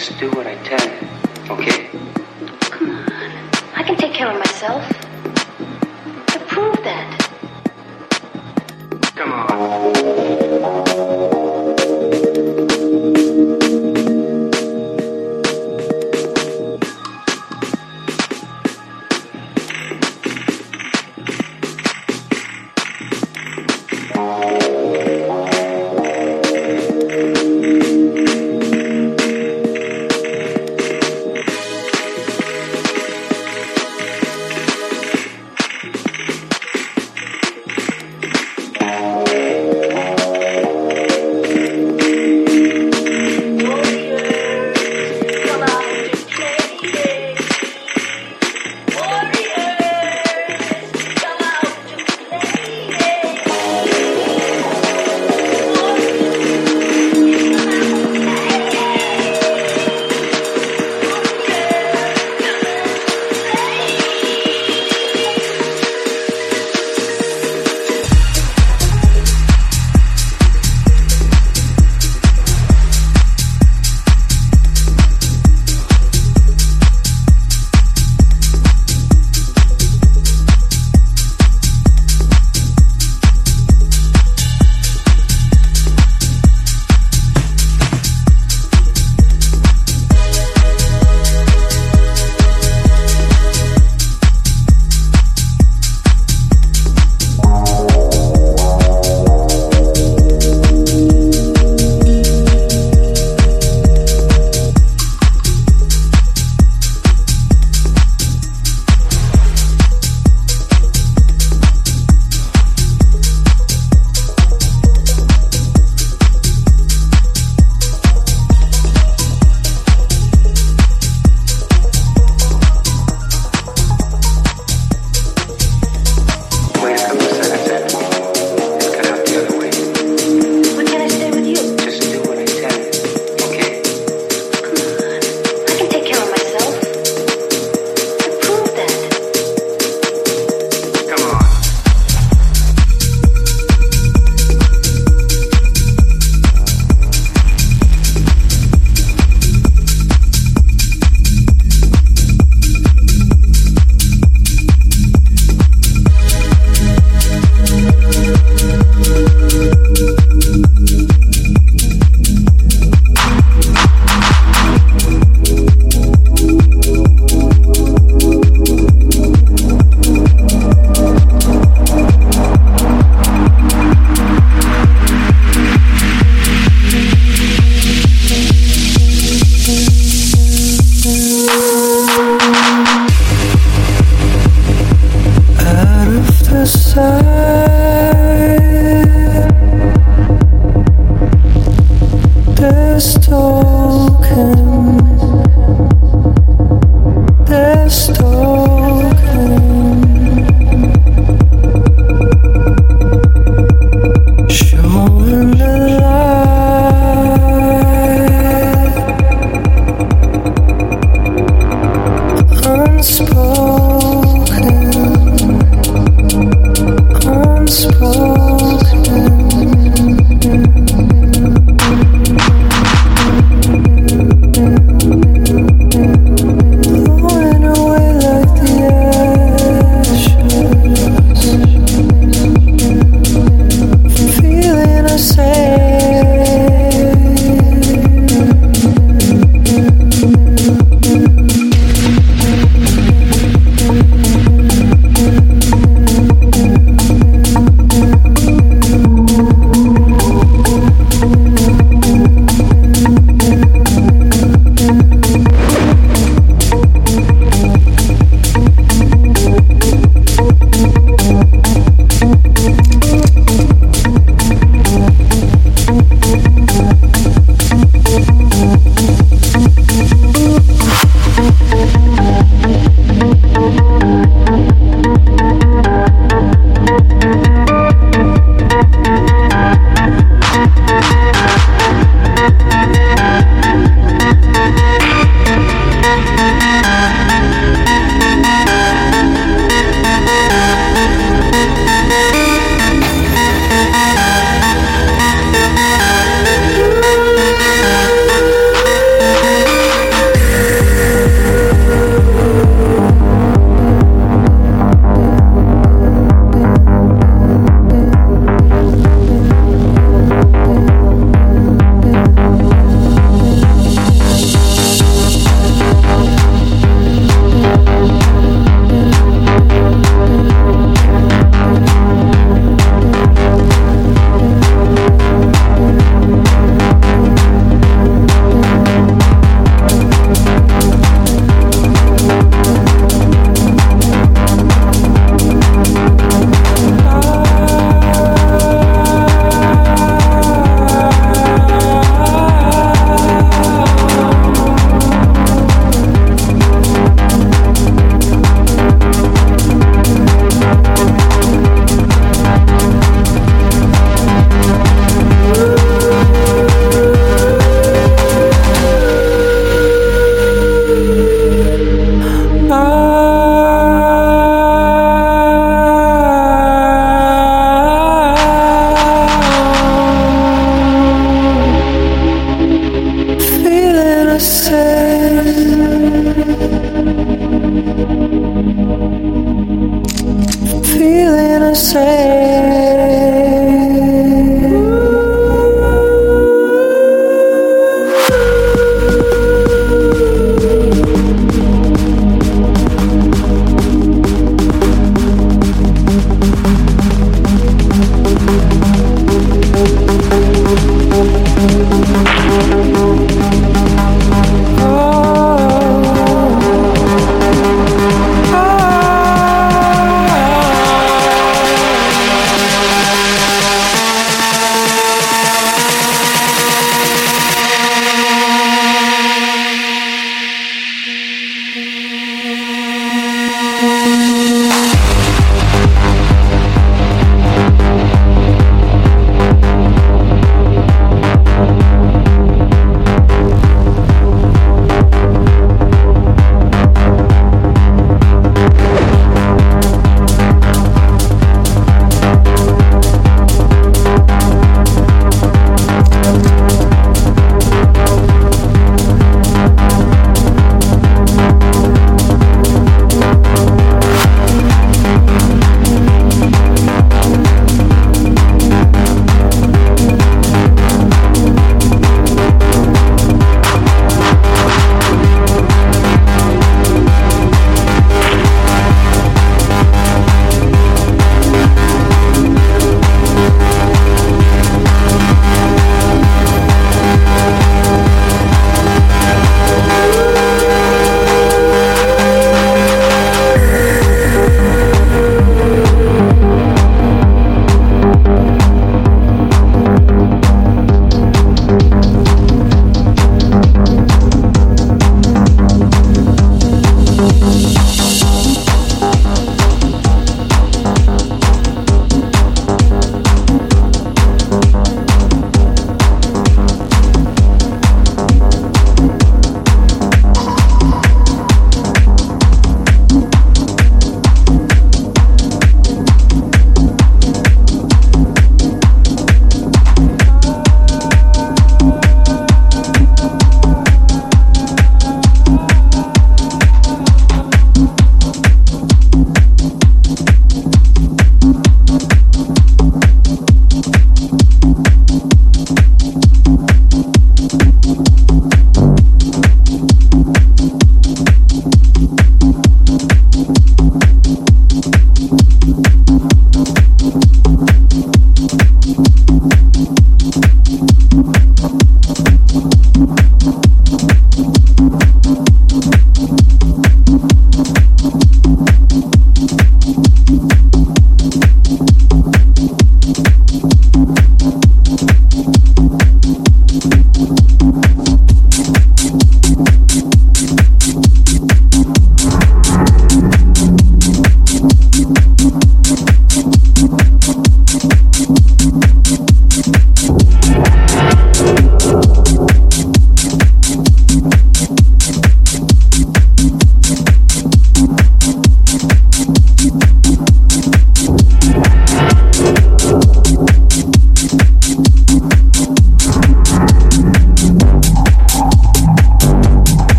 [0.00, 0.79] Just do what I tell